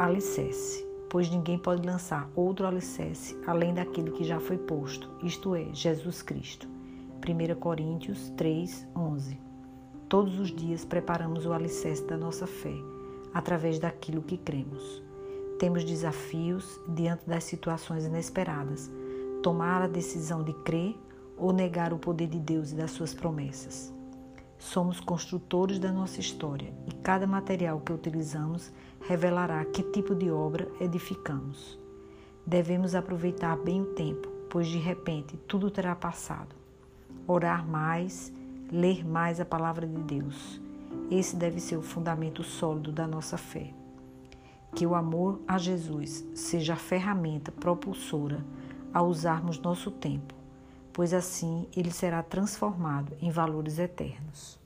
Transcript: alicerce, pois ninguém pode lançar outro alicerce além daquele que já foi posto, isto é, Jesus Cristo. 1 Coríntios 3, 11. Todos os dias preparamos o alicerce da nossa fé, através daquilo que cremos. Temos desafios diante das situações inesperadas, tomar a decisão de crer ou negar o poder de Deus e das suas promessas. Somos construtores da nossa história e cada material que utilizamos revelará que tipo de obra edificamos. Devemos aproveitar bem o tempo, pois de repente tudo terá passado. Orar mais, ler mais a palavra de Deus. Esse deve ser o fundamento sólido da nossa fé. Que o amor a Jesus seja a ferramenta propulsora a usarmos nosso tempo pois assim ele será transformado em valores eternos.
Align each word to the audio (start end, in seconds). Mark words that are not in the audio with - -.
alicerce, 0.00 0.82
pois 1.10 1.28
ninguém 1.28 1.58
pode 1.58 1.86
lançar 1.86 2.30
outro 2.34 2.66
alicerce 2.66 3.38
além 3.46 3.74
daquele 3.74 4.10
que 4.12 4.24
já 4.24 4.40
foi 4.40 4.56
posto, 4.56 5.10
isto 5.22 5.54
é, 5.54 5.68
Jesus 5.74 6.22
Cristo. 6.22 6.66
1 7.18 7.60
Coríntios 7.60 8.30
3, 8.30 8.88
11. 8.96 9.38
Todos 10.08 10.40
os 10.40 10.50
dias 10.56 10.86
preparamos 10.86 11.44
o 11.44 11.52
alicerce 11.52 12.02
da 12.06 12.16
nossa 12.16 12.46
fé, 12.46 12.74
através 13.34 13.78
daquilo 13.78 14.22
que 14.22 14.38
cremos. 14.38 15.02
Temos 15.58 15.84
desafios 15.84 16.80
diante 16.88 17.28
das 17.28 17.44
situações 17.44 18.06
inesperadas, 18.06 18.90
tomar 19.42 19.82
a 19.82 19.86
decisão 19.86 20.42
de 20.42 20.54
crer 20.62 20.96
ou 21.36 21.52
negar 21.52 21.92
o 21.92 21.98
poder 21.98 22.28
de 22.28 22.38
Deus 22.38 22.72
e 22.72 22.74
das 22.74 22.92
suas 22.92 23.12
promessas. 23.12 23.92
Somos 24.60 25.00
construtores 25.00 25.78
da 25.78 25.90
nossa 25.90 26.20
história 26.20 26.70
e 26.86 26.92
cada 26.92 27.26
material 27.26 27.80
que 27.80 27.94
utilizamos 27.94 28.70
revelará 29.08 29.64
que 29.64 29.82
tipo 29.82 30.14
de 30.14 30.30
obra 30.30 30.68
edificamos. 30.78 31.78
Devemos 32.46 32.94
aproveitar 32.94 33.56
bem 33.56 33.80
o 33.80 33.86
tempo, 33.94 34.28
pois 34.50 34.68
de 34.68 34.76
repente 34.76 35.34
tudo 35.48 35.70
terá 35.70 35.96
passado. 35.96 36.54
Orar 37.26 37.66
mais, 37.66 38.30
ler 38.70 39.02
mais 39.02 39.40
a 39.40 39.46
palavra 39.46 39.86
de 39.86 40.02
Deus. 40.02 40.60
Esse 41.10 41.36
deve 41.36 41.58
ser 41.58 41.78
o 41.78 41.82
fundamento 41.82 42.44
sólido 42.44 42.92
da 42.92 43.06
nossa 43.06 43.38
fé. 43.38 43.72
Que 44.74 44.86
o 44.86 44.94
amor 44.94 45.40
a 45.48 45.56
Jesus 45.56 46.22
seja 46.34 46.74
a 46.74 46.76
ferramenta 46.76 47.50
propulsora 47.50 48.44
a 48.92 49.02
usarmos 49.02 49.58
nosso 49.58 49.90
tempo 49.90 50.39
pois 50.92 51.12
assim 51.14 51.66
ele 51.76 51.90
será 51.90 52.22
transformado 52.22 53.16
em 53.20 53.30
valores 53.30 53.78
eternos. 53.78 54.58